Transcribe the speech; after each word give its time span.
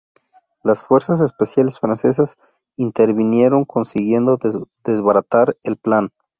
Las 0.63 0.81
fuerzas 0.81 1.19
especiales 1.19 1.79
francesas 1.79 2.39
intervinieron 2.75 3.65
consiguiendo 3.65 4.39
desbaratar 4.83 5.55
el 5.63 5.77
plan. 5.77 6.09